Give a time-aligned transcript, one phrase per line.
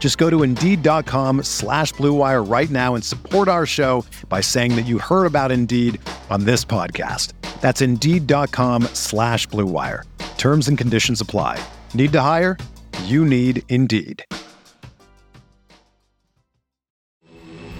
[0.00, 4.86] Just go to Indeed.com slash BlueWire right now and support our show by saying that
[4.86, 6.00] you heard about Indeed
[6.30, 7.34] on this podcast.
[7.60, 10.04] That's Indeed.com slash BlueWire.
[10.38, 11.62] Terms and conditions apply.
[11.92, 12.56] Need to hire?
[13.04, 14.24] You need Indeed.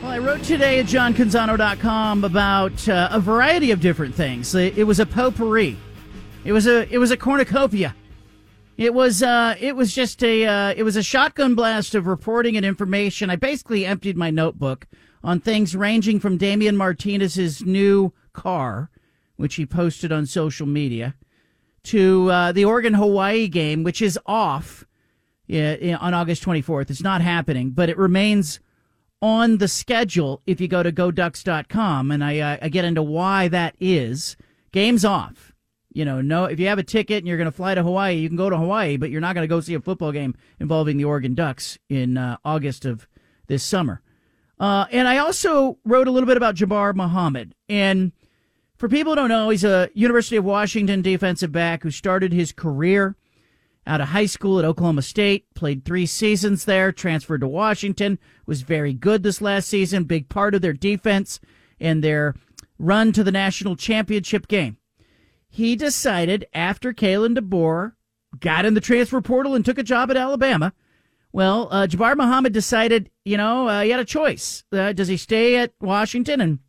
[0.03, 4.55] Well, I wrote today at johncanzano.com about uh, a variety of different things.
[4.55, 5.77] It was a potpourri.
[6.45, 7.95] It was a it was a cornucopia
[8.81, 12.57] it was uh, it was just a uh, it was a shotgun blast of reporting
[12.57, 13.29] and information.
[13.29, 14.87] I basically emptied my notebook
[15.23, 18.91] on things ranging from Damian Martinez's new car,
[19.37, 21.15] which he posted on social media,
[21.83, 24.87] to uh, the Oregon Hawaii game, which is off
[25.51, 26.89] on August 24th.
[26.89, 28.61] It's not happening, but it remains
[29.21, 33.49] on the schedule if you go to goducks.com, and I, uh, I get into why
[33.49, 34.39] that is.
[34.73, 35.53] Game's off
[35.93, 38.15] you know, no, if you have a ticket and you're going to fly to Hawaii,
[38.15, 40.35] you can go to Hawaii, but you're not going to go see a football game
[40.61, 43.09] involving the Oregon Ducks in uh, August of
[43.49, 44.01] this summer.
[44.59, 47.55] Uh, and I also wrote a little bit about Jabbar Muhammad.
[47.69, 48.13] And
[48.77, 52.53] for people who don't know, he's a University of Washington defensive back who started his
[52.53, 53.17] career
[53.87, 58.63] out of high school at Oklahoma State, played three seasons there, transferred to Washington, was
[58.63, 61.41] very good this last season, big part of their defense
[61.81, 62.35] and their
[62.79, 64.77] run to the national championship game
[65.51, 67.95] he decided after Kalen DeBoer
[68.39, 70.73] got in the transfer portal and took a job at Alabama.
[71.33, 74.65] Well, uh, Jabbar Muhammad decided, you know, uh, he had a choice.
[74.73, 76.61] Uh, does he stay at Washington and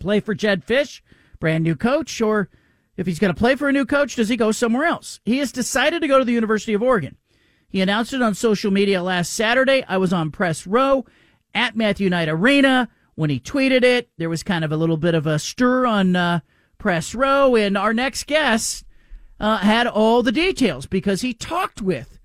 [0.00, 1.02] play for Jedd Fisch,
[1.38, 2.48] brand new coach, or
[2.96, 5.20] if he's going to play for a new coach, does he go somewhere else?
[5.24, 7.16] He has decided to go to the University of Oregon.
[7.68, 9.84] He announced it on social media last Saturday.
[9.86, 11.04] I was on press row
[11.54, 14.08] at Matthew Knight Arena when he tweeted it.
[14.16, 16.40] There was kind of a little bit of a stir on uh,
[16.78, 17.56] press row.
[17.56, 18.84] And our next guest
[19.40, 22.18] uh, had all the details because he talked with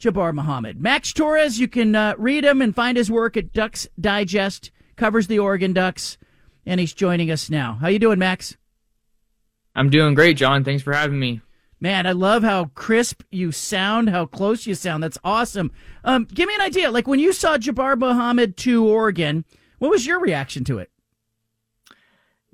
[0.00, 0.80] Jabbar Muhammad.
[0.80, 5.26] Max Torres, you can uh, read him and find his work at Ducks Digest, covers
[5.26, 6.18] the Oregon Ducks,
[6.64, 7.78] and he's joining us now.
[7.80, 8.56] How you doing, Max?
[9.74, 10.64] I'm doing great, John.
[10.64, 11.40] Thanks for having me.
[11.80, 15.02] Man, I love how crisp you sound, how close you sound.
[15.02, 15.70] That's awesome.
[16.02, 16.90] Um, give me an idea.
[16.90, 19.44] Like when you saw Jabbar Muhammad to Oregon,
[19.78, 20.90] what was your reaction to it?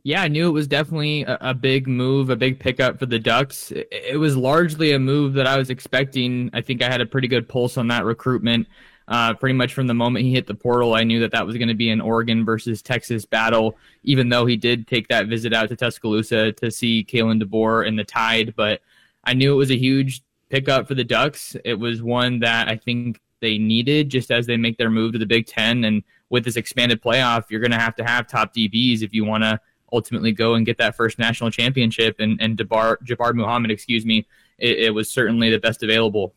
[0.06, 3.19] Yeah, I knew it was definitely a, a, big move, a big pickup for the
[3.19, 3.70] Ducks.
[3.70, 6.50] It, it, was largely a move that I was expecting.
[6.53, 8.69] I think I had a pretty good pulse on that recruitment.
[9.09, 11.56] Uh, pretty much from the moment he hit the portal, I knew that that was
[11.56, 15.54] going to be an Oregon versus Texas battle, even though he did take that visit
[15.54, 18.53] out to Tuscaloosa to see Kalen DeBoer and the Tide.
[18.54, 18.82] But
[19.25, 21.56] I knew it was a huge pickup for the Ducks.
[21.65, 25.19] It was one that I think they needed just as they make their move to
[25.19, 25.84] the Big Ten.
[25.84, 29.25] And with this expanded playoff, you're going to have to have top DBs if you
[29.25, 29.59] want to
[29.94, 32.16] ultimately go and get that first national championship.
[32.19, 34.27] And and Jabbar, Muhammad, excuse me,
[34.59, 36.34] it, it was certainly the best available.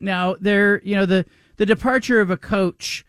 [0.00, 3.04] Now there, you know the the departure of a coach.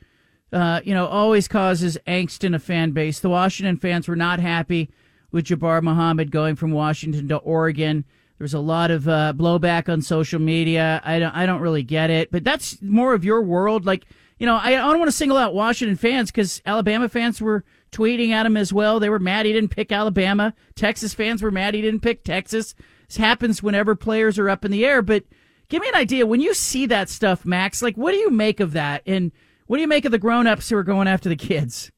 [0.54, 3.20] Uh, you know, always causes angst in a fan base.
[3.20, 4.90] The Washington fans were not happy
[5.32, 8.06] with Jabbar Muhammad going from Washington to Oregon.
[8.38, 11.02] There's a lot of uh, blowback on social media.
[11.04, 13.86] I don't, I don't really get it, but that's more of your world.
[13.86, 14.06] Like,
[14.40, 17.66] you know, I, I don't want to single out Washington fans because Alabama fans were
[17.96, 19.00] tweeting at him as well.
[19.00, 20.54] They were mad he didn't pick Alabama.
[20.76, 22.76] Texas fans were mad he didn't pick Texas.
[23.08, 25.02] This happens whenever players are up in the air.
[25.02, 25.24] But
[25.70, 27.82] give me an idea when you see that stuff, Max.
[27.82, 29.04] Like, what do you make of that?
[29.06, 29.32] And
[29.68, 31.92] what do you make of the grown-ups who are going after the kids?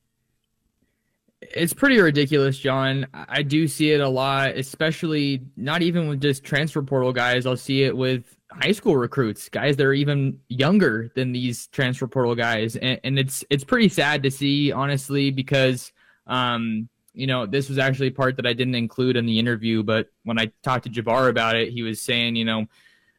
[1.42, 3.08] It's pretty ridiculous, John.
[3.14, 7.46] I do see it a lot, especially not even with just transfer portal guys.
[7.46, 12.08] I'll see it with high school recruits, guys that are even younger than these transfer
[12.08, 15.92] portal guys, and, and it's it's pretty sad to see, honestly, because
[16.28, 20.08] um, you know this was actually part that I didn't include in the interview, but
[20.24, 22.66] when I talked to Jabbar about it, he was saying, you know,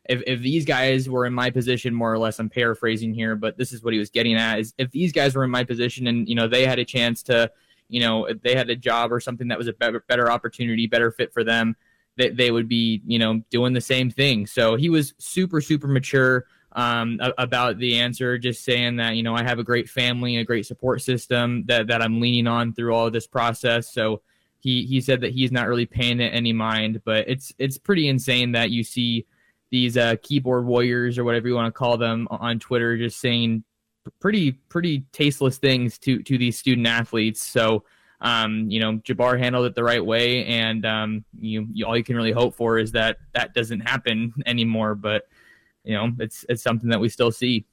[0.08, 3.58] if if these guys were in my position, more or less, I'm paraphrasing here, but
[3.58, 6.06] this is what he was getting at: is if these guys were in my position
[6.06, 7.50] and you know they had a chance to,
[7.88, 11.10] you know, they had a job or something that was a better better opportunity, better
[11.10, 11.76] fit for them
[12.18, 14.46] they, they would be, you know, doing the same thing.
[14.46, 19.34] So he was super, super mature um, about the answer, just saying that, you know,
[19.34, 22.92] I have a great family, a great support system that, that I'm leaning on through
[22.92, 23.90] all of this process.
[23.92, 24.20] So
[24.58, 28.08] he, he said that he's not really paying it any mind, but it's, it's pretty
[28.08, 29.24] insane that you see
[29.70, 33.62] these uh, keyboard warriors or whatever you want to call them on Twitter just saying
[34.20, 37.42] pretty, pretty tasteless things to, to these student athletes.
[37.42, 37.84] So,
[38.20, 42.02] um, you know, Jabbar handled it the right way, and um, you, you, all you
[42.02, 44.94] can really hope for is that that doesn't happen anymore.
[44.94, 45.28] But
[45.84, 47.64] you know, it's it's something that we still see.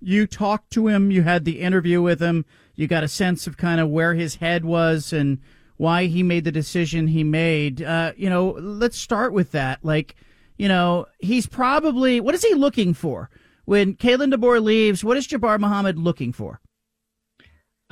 [0.00, 1.10] You talked to him.
[1.10, 2.44] You had the interview with him.
[2.74, 5.38] You got a sense of kind of where his head was and
[5.76, 7.82] why he made the decision he made.
[7.82, 9.80] Uh, you know, let's start with that.
[9.82, 10.14] Like,
[10.56, 13.28] you know, he's probably what is he looking for
[13.64, 15.02] when Kalen DeBoer leaves?
[15.02, 16.60] What is Jabbar Muhammad looking for?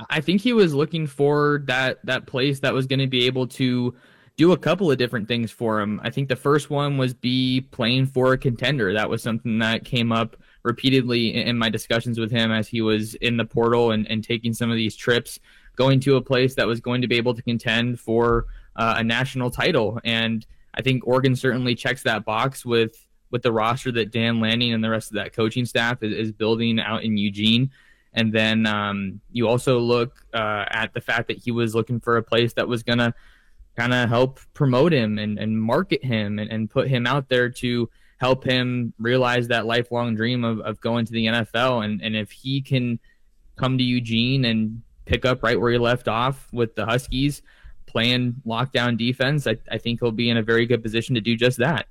[0.09, 3.47] I think he was looking for that that place that was going to be able
[3.47, 3.95] to
[4.37, 5.99] do a couple of different things for him.
[6.01, 8.93] I think the first one was be playing for a contender.
[8.93, 13.15] That was something that came up repeatedly in my discussions with him as he was
[13.15, 15.39] in the portal and, and taking some of these trips,
[15.75, 18.45] going to a place that was going to be able to contend for
[18.77, 19.99] uh, a national title.
[20.05, 24.73] And I think Oregon certainly checks that box with with the roster that Dan Lanning
[24.73, 27.69] and the rest of that coaching staff is, is building out in Eugene.
[28.13, 32.17] And then um, you also look uh, at the fact that he was looking for
[32.17, 33.13] a place that was going to
[33.75, 37.49] kind of help promote him and, and market him and, and put him out there
[37.49, 41.85] to help him realize that lifelong dream of, of going to the NFL.
[41.85, 42.99] And, and if he can
[43.55, 47.41] come to Eugene and pick up right where he left off with the Huskies
[47.85, 51.35] playing lockdown defense, I, I think he'll be in a very good position to do
[51.35, 51.87] just that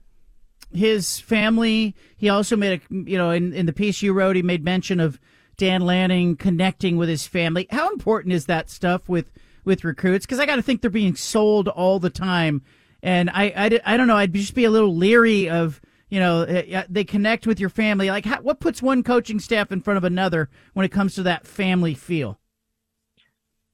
[0.73, 1.95] his family.
[2.17, 5.01] He also made a, you know, in, in the piece you wrote, he made mention
[5.01, 5.19] of
[5.59, 7.67] Dan Lanning connecting with his family.
[7.71, 9.31] How important is that stuff with
[9.65, 10.25] with recruits?
[10.25, 12.63] Because I got to think they're being sold all the time,
[13.03, 14.17] and I, I, I don't know.
[14.17, 18.09] I'd just be a little leery of you know eh, they connect with your family.
[18.09, 21.25] Like how, what puts one coaching staff in front of another when it comes to
[21.25, 22.39] that family feel?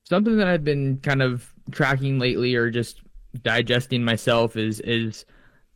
[0.05, 3.03] Something that I've been kind of tracking lately, or just
[3.43, 5.27] digesting myself, is is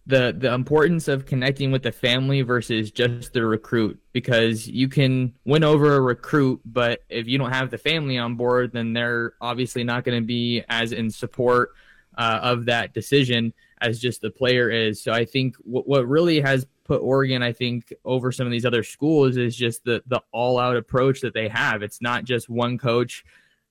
[0.09, 4.01] the the importance of connecting with the family versus just the recruit.
[4.13, 8.35] Because you can win over a recruit but if you don't have the family on
[8.35, 11.71] board then they're obviously not going to be as in support
[12.17, 15.01] uh, of that decision as just the player is.
[15.01, 18.65] So i think w- what really has put oregon i think over some of these
[18.65, 21.83] other schools is just the the all out approach that they have.
[21.83, 23.25] It's not just one coach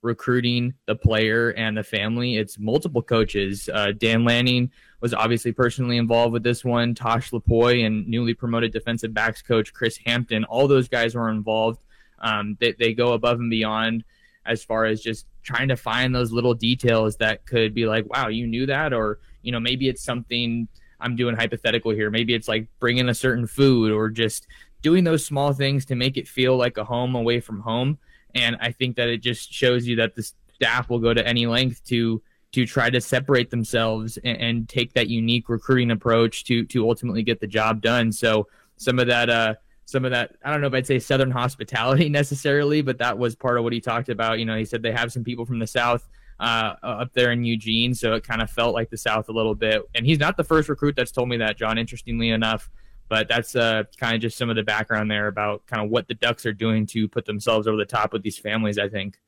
[0.08, 2.38] recruiting the player and the family.
[2.38, 3.70] It's multiple coaches.
[3.72, 4.72] Uh, Dan Lanning
[5.02, 6.96] was obviously personally involved with this one.
[6.96, 10.44] Tosh Lupoi and newly promoted defensive backs coach Chris Hampton.
[10.46, 11.84] All those guys were involved.
[12.20, 14.04] Um, they, they go above and beyond
[14.46, 18.30] as far as just trying to find those little details that could be like, wow,
[18.30, 20.68] you knew that, or you know, maybe it's something.
[21.00, 22.10] I'm doing hypothetical here.
[22.10, 24.48] Maybe it's like bringing a certain food or just
[24.82, 28.00] doing those small things to make it feel like a home away from home.
[28.36, 31.46] And I think that it just shows you that the staff will go to any
[31.46, 32.22] length to
[32.54, 37.22] to try to separate themselves and, and, take that unique recruiting approach to to ultimately
[37.22, 38.12] get the job done.
[38.12, 38.48] So
[38.78, 42.10] some of that uh some of that I don't know if I'd say southern hospitality
[42.22, 44.40] necessarily, but that was part of what he talked about.
[44.40, 46.08] You know, he said they have some people from the south
[46.40, 49.56] uh, up there in Eugene, so it kind of felt like the South a little
[49.56, 49.82] bit.
[49.96, 51.78] And he's not the first recruit that's told me that, John.
[51.78, 52.70] Interestingly enough,
[53.10, 56.08] but that's uh, kind of just some of the background there about kind of what
[56.08, 59.20] the Ducks are doing to put themselves over the top with these families, I think.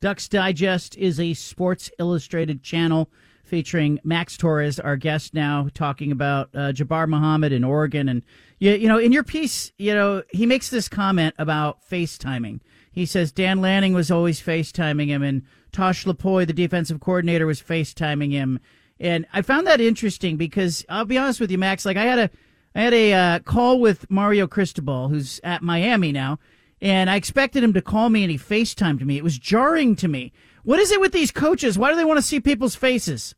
[0.00, 3.10] Ducks Digest is a Sports Illustrated channel
[3.44, 8.08] featuring Max Torres, our guest now, talking about uh, Jabbar Muhammad in Oregon.
[8.08, 8.22] And,
[8.58, 12.60] you, you know, in your piece, you know, he makes this comment about FaceTiming.
[12.92, 15.42] He says Dan Lanning was always FaceTiming him, and
[15.72, 18.60] Tosh Lupoi, the defensive coordinator, was FaceTiming him.
[19.00, 22.18] And I found that interesting because I'll be honest with you, Max, like I had
[22.18, 22.30] a
[22.78, 26.38] I had a uh, call with Mario Cristobal, who's at Miami now,
[26.80, 29.16] and I expected him to call me, and he FaceTimed me.
[29.16, 30.30] It was jarring to me.
[30.62, 31.76] What is it with these coaches?
[31.76, 33.34] Why do they want to see people's faces?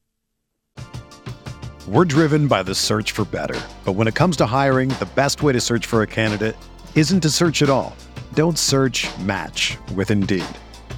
[1.89, 3.59] We're driven by the search for better.
[3.83, 6.55] But when it comes to hiring, the best way to search for a candidate
[6.95, 7.97] isn't to search at all.
[8.35, 10.45] Don't search match with Indeed.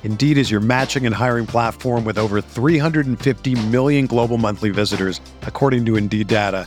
[0.03, 5.85] Indeed is your matching and hiring platform with over 350 million global monthly visitors, according
[5.85, 6.67] to Indeed data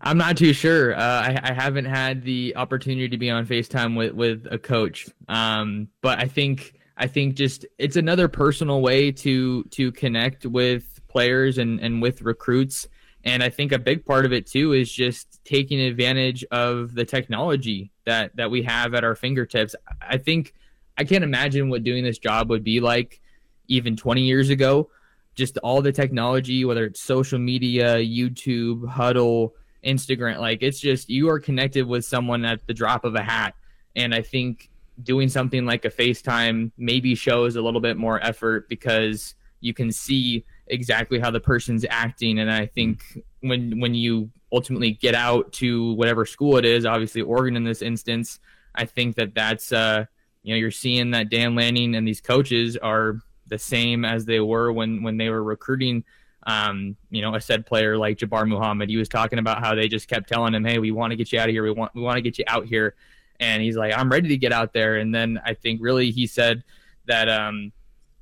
[0.00, 0.94] I'm not too sure.
[0.94, 5.08] Uh, I, I, haven't had the opportunity to be on FaceTime with, with a coach.
[5.28, 11.00] Um, but I think I think just it's another personal way to to connect with
[11.08, 12.86] players and, and with recruits.
[13.24, 17.04] And I think a big part of it too is just taking advantage of the
[17.04, 19.74] technology that that we have at our fingertips.
[20.00, 20.54] I think
[20.96, 23.20] I can't imagine what doing this job would be like
[23.68, 24.90] even 20 years ago.
[25.34, 29.52] Just all the technology, whether it's social media, YouTube, Hudl,
[29.84, 30.38] Instagram.
[30.38, 33.54] Like it's just you are connected with someone at the drop of a hat.
[33.96, 34.70] And I think
[35.02, 39.92] doing something like a FaceTime maybe shows a little bit more effort because you can
[39.92, 42.38] see exactly how the person's acting.
[42.38, 43.02] And I think
[43.40, 47.82] when when you ultimately get out to whatever school it is, obviously Oregon in this
[47.82, 48.40] instance,
[48.74, 50.04] I think that that's uh,
[50.42, 54.40] you know you're seeing that Dan Lanning and these coaches are the same as they
[54.40, 56.04] were when when they were recruiting
[56.44, 58.88] um, you know, a said player like Jabbar Muhammad.
[58.88, 61.32] He was talking about how they just kept telling him, "Hey, we want to get
[61.32, 61.62] you out of here.
[61.62, 62.94] We want we want to get you out here."
[63.38, 66.26] And he's like, "I'm ready to get out there." And then I think really he
[66.26, 66.64] said
[67.06, 67.72] that um,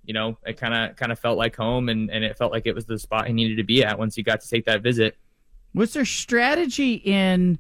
[0.05, 2.67] you know, it kind of kind of felt like home, and and it felt like
[2.67, 4.83] it was the spot he needed to be at once he got to take that
[4.83, 5.17] visit.
[5.75, 7.59] Was there strategy in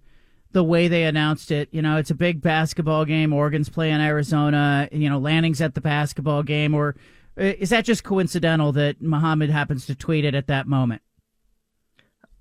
[0.52, 1.68] the way they announced it?
[1.72, 3.32] You know, it's a big basketball game.
[3.32, 4.88] Oregon's playing Arizona.
[4.90, 6.96] You know, Lanning's at the basketball game, or
[7.38, 11.02] is that just coincidental that Muhammad happens to tweet it at that moment?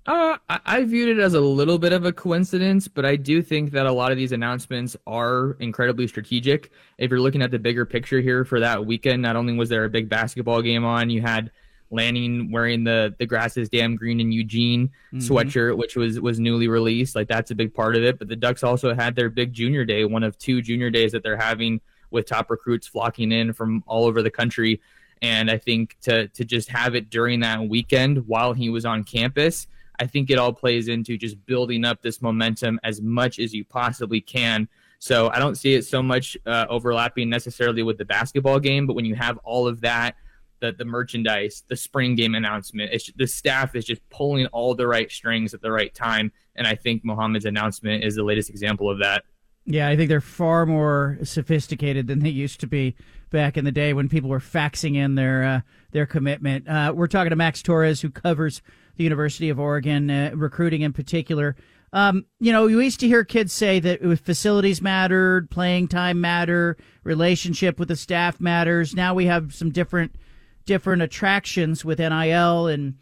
[0.06, 3.42] Uh, I, I viewed it as a little bit of a coincidence, but I do
[3.42, 6.72] think that a lot of these announcements are incredibly strategic.
[6.96, 9.84] If you're looking at the bigger picture here for that weekend, not only was there
[9.84, 11.50] a big basketball game on, you had
[11.90, 15.18] Lanning wearing the the grass is damn green in Eugene mm-hmm.
[15.18, 17.14] sweatshirt, which was was newly released.
[17.14, 18.18] Like that's a big part of it.
[18.18, 21.22] But the Ducks also had their big junior day, one of two junior days that
[21.22, 24.80] they're having with top recruits flocking in from all over the country.
[25.20, 29.04] And I think to to just have it during that weekend while he was on
[29.04, 29.66] campus,
[29.98, 33.64] I think it all plays into just building up this momentum as much as you
[33.64, 34.68] possibly can.
[35.00, 38.94] So I don't see it so much uh, overlapping necessarily with the basketball game, but
[38.94, 40.16] when you have all of that,
[40.60, 44.86] the the merchandise, the spring game announcement, it's, the staff is just pulling all the
[44.86, 48.90] right strings at the right time, and I think Muhammad's announcement is the latest example
[48.90, 49.24] of that.
[49.70, 52.96] Yeah, I think they're far more sophisticated than they used to be
[53.28, 55.60] back in the day when people were faxing in their uh,
[55.90, 56.66] their commitment.
[56.66, 58.62] Uh, we're talking to Max Torres, who covers
[58.96, 61.54] the University of Oregon uh, recruiting in particular.
[61.92, 66.80] Um, you know, you used to hear kids say that facilities mattered, playing time mattered,
[67.04, 68.94] relationship with the staff matters.
[68.94, 70.16] Now we have some different
[70.64, 72.94] different attractions with NIL and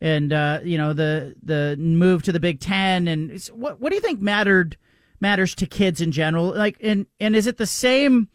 [0.00, 3.08] and uh, you know the the move to the Big Ten.
[3.08, 4.78] And what what do you think mattered?
[5.24, 6.54] Matters to kids in general?
[6.54, 8.28] Like, and and is it the same?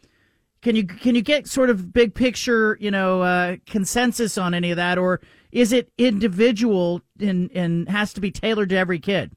[0.60, 4.72] Can you can you get sort of big picture, you know, uh, consensus on any
[4.72, 5.20] of that, or
[5.52, 9.30] is it individual and and has to be tailored to every kid?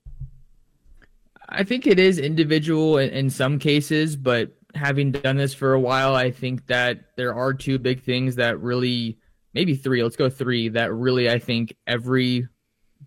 [1.48, 5.80] I think it is individual in, in some cases, but having done this for a
[5.80, 9.20] while, I think that there are two big things that really,
[9.54, 10.02] maybe three.
[10.02, 10.70] Let's go three.
[10.70, 12.48] That really, I think every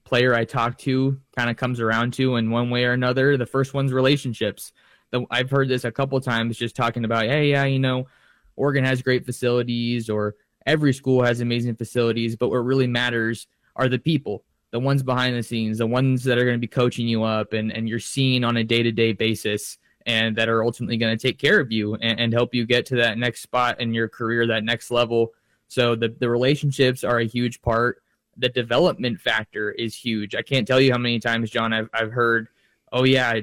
[0.06, 3.36] player I talk to kind of comes around to in one way or another.
[3.36, 4.72] The first one's relationships.
[5.10, 8.06] The, I've heard this a couple times just talking about, hey, yeah, you know,
[8.54, 13.88] Oregon has great facilities or every school has amazing facilities, but what really matters are
[13.88, 17.06] the people, the ones behind the scenes, the ones that are going to be coaching
[17.06, 20.64] you up and, and you're seeing on a day to day basis and that are
[20.64, 23.42] ultimately going to take care of you and, and help you get to that next
[23.42, 25.32] spot in your career, that next level.
[25.66, 28.00] So the, the relationships are a huge part
[28.36, 30.34] the development factor is huge.
[30.34, 32.48] I can't tell you how many times, John, I've, I've heard,
[32.92, 33.40] oh, yeah,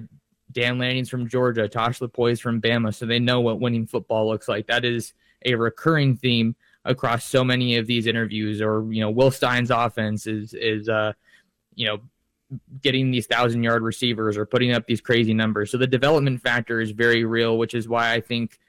[0.52, 4.48] Dan Lanning's from Georgia, Tosh Lupoi from Bama, so they know what winning football looks
[4.48, 4.68] like.
[4.68, 5.14] That is
[5.46, 8.62] a recurring theme across so many of these interviews.
[8.62, 11.14] Or, you know, Will Stein's offense is, is uh,
[11.76, 12.00] you know,
[12.82, 15.72] getting these thousand yard receivers or putting up these crazy numbers.
[15.72, 18.60] So the development factor is very real, which is why I think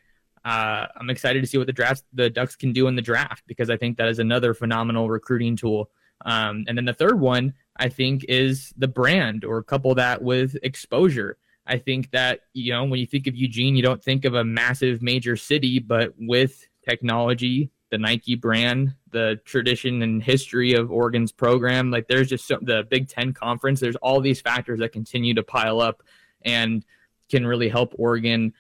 [0.44, 3.44] uh, I'm excited to see what the draft the Ducks can do in the draft
[3.46, 5.90] because I think that is another phenomenal recruiting tool.
[6.24, 10.56] Um, and then the third one I think is the brand or couple that with
[10.62, 11.38] exposure.
[11.66, 14.44] I think that you know when you think of Eugene, you don't think of a
[14.44, 21.32] massive major city, but with technology, the Nike brand, the tradition and history of Oregon's
[21.32, 23.80] program, like there's just so, the Big Ten conference.
[23.80, 26.02] There's all these factors that continue to pile up
[26.42, 26.84] and
[27.30, 28.52] can really help Oregon.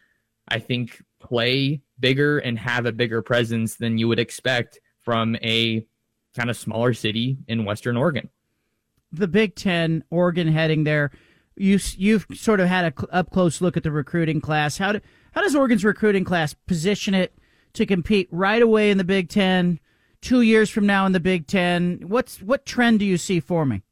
[0.48, 5.86] I think play bigger and have a bigger presence than you would expect from a
[6.36, 8.28] kind of smaller city in Western Oregon.
[9.12, 11.10] The Big Ten, Oregon heading there.
[11.56, 14.78] You you've sort of had a up close look at the recruiting class.
[14.78, 15.00] How do,
[15.32, 17.32] how does Oregon's recruiting class position it
[17.74, 19.78] to compete right away in the Big Ten?
[20.20, 23.82] Two years from now in the Big Ten, what's what trend do you see forming?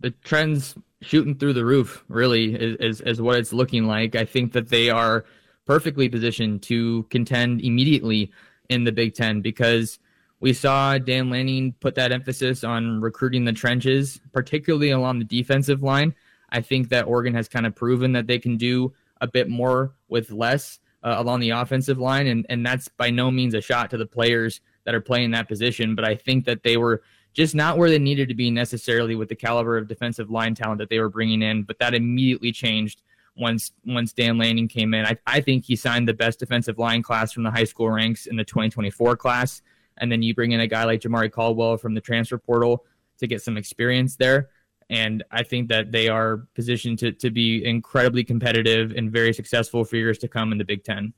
[0.00, 4.16] The trends shooting through the roof really is, is, is what it's looking like.
[4.16, 5.24] I think that they are
[5.66, 8.32] perfectly positioned to contend immediately
[8.68, 9.98] in the Big Ten because
[10.40, 15.82] we saw Dan Lanning put that emphasis on recruiting the trenches, particularly along the defensive
[15.82, 16.14] line.
[16.50, 19.94] I think that Oregon has kind of proven that they can do a bit more
[20.08, 23.90] with less uh, along the offensive line, and and that's by no means a shot
[23.90, 25.94] to the players that are playing that position.
[25.94, 29.28] But I think that they were just not where they needed to be necessarily with
[29.28, 31.62] the caliber of defensive line talent that they were bringing in.
[31.62, 33.02] But that immediately changed
[33.36, 35.04] once once Dan Lanning came in.
[35.04, 38.26] I, I think he signed the best defensive line class from the high school ranks
[38.26, 39.62] in the 2024 class.
[40.00, 42.84] And then you bring in a guy like Jamari Caldwell from the transfer portal
[43.18, 44.48] to get some experience there.
[44.88, 49.84] And I think that they are positioned to, to be incredibly competitive and very successful
[49.84, 51.12] for years to come in the Big Ten.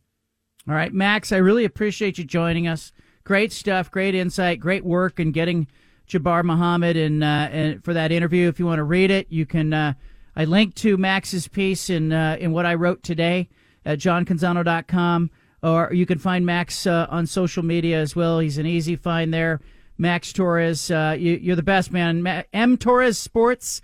[0.68, 2.92] All right, Max, I really appreciate you joining us.
[3.24, 5.66] Great stuff, great insight, great work in getting
[6.08, 8.48] Jabbar Muhammad and, uh, and for that interview.
[8.48, 9.72] If you want to read it, you can.
[9.72, 9.94] Uh,
[10.34, 13.48] I linked to Max's piece in uh, in what I wrote today
[13.84, 15.30] at johncanzano.com,
[15.62, 18.38] or you can find Max uh, on social media as well.
[18.40, 19.60] He's an easy find there.
[19.99, 22.45] Max Torres, uh, you, are the best man.
[22.52, 23.82] M Torres Sports,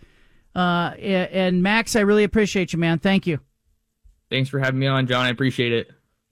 [0.55, 2.98] uh, and Max, I really appreciate you, man.
[2.98, 3.40] Thank you.
[4.31, 5.26] Thanks for having me on, John.
[5.26, 5.88] I appreciate it.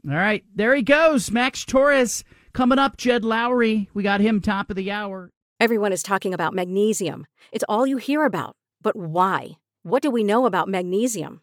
[0.09, 2.25] All right, there he goes, Max Torres.
[2.53, 3.89] Coming up, Jed Lowrie.
[3.93, 5.31] We got him top of the hour.
[5.61, 7.27] Everyone is talking about magnesium.
[7.53, 8.57] It's all you hear about.
[8.83, 9.59] But why?
[9.83, 11.43] What do we know about magnesium?